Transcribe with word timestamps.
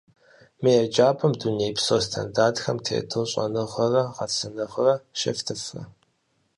Мы 0.61 0.69
еджапӏэм 0.83 1.33
дунейпсо 1.39 1.95
стандартхэм 2.07 2.77
тету 2.85 3.21
щӏэныгъэрэ 3.31 4.03
гъэсэныгъэ 4.15 4.91
щефтыфрэ? 5.19 5.83